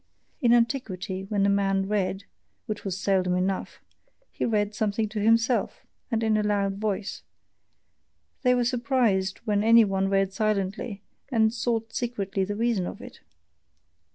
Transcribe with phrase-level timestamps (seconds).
[0.41, 2.23] In antiquity when a man read
[2.65, 3.79] which was seldom enough
[4.31, 7.21] he read something to himself, and in a loud voice;
[8.41, 13.19] they were surprised when any one read silently, and sought secretly the reason of it.